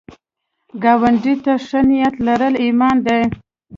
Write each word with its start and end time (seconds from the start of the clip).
ګاونډي 0.83 1.35
ته 1.43 1.53
ښه 1.65 1.79
نیت 1.89 2.15
لرل 2.27 2.53
ایمان 2.65 2.97
ده 3.05 3.17